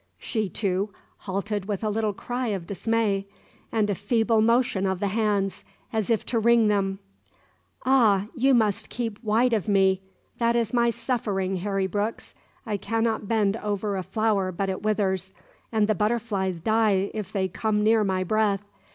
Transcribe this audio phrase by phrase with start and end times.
[0.17, 3.27] She, too, halted with a little cry of dismay,
[3.71, 6.97] and a feeble motion of the hands, as if to wring them.
[7.85, 10.01] "Ah, you must keep wide of me....
[10.39, 12.33] That is my suffering, Harry Brooks.
[12.65, 15.31] I cannot bend over a flower but it withers,
[15.71, 18.63] and the butterflies die if they come near my breath